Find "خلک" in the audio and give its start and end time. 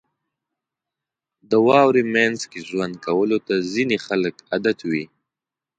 4.05-4.35